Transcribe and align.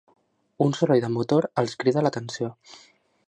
Un 0.65 0.71
soroll 0.77 1.03
de 1.03 1.11
motor 1.17 1.47
els 1.63 1.77
crida 1.83 2.05
l'atenció. 2.07 2.51